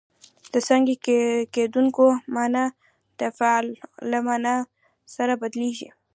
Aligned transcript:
د 0.53 0.55
ساکني 0.67 0.95
قیدونو 1.53 1.89
مانا 2.35 2.65
د 3.19 3.21
فعل 3.37 3.65
له 4.11 4.19
مانا 4.27 4.55
سره 5.15 5.33
بدلیږي. 5.41 5.89